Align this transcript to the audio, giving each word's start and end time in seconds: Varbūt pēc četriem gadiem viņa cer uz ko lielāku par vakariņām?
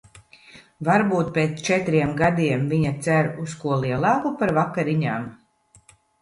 Varbūt 0.87 1.27
pēc 1.35 1.59
četriem 1.67 2.15
gadiem 2.21 2.63
viņa 2.71 2.95
cer 3.09 3.29
uz 3.45 3.53
ko 3.61 3.77
lielāku 3.85 4.33
par 4.41 4.55
vakariņām? 4.61 5.29